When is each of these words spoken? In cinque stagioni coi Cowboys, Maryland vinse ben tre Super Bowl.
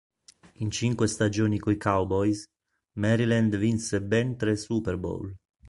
In 0.63 0.71
cinque 0.71 1.05
stagioni 1.07 1.59
coi 1.59 1.77
Cowboys, 1.77 2.43
Maryland 2.93 3.55
vinse 3.55 4.01
ben 4.01 4.35
tre 4.35 4.55
Super 4.55 4.97
Bowl. 4.97 5.31